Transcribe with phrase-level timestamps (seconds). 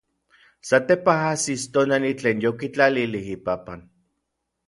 [0.69, 3.87] Satepaj ajsis tonali tlen yokitlalilij ipapan.